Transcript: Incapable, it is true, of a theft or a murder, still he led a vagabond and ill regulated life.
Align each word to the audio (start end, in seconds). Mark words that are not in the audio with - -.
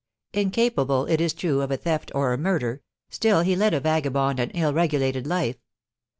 Incapable, 0.33 1.05
it 1.05 1.21
is 1.21 1.31
true, 1.31 1.61
of 1.61 1.69
a 1.69 1.77
theft 1.77 2.11
or 2.15 2.33
a 2.33 2.37
murder, 2.39 2.81
still 3.11 3.41
he 3.41 3.55
led 3.55 3.75
a 3.75 3.79
vagabond 3.79 4.39
and 4.39 4.49
ill 4.55 4.73
regulated 4.73 5.27
life. 5.27 5.57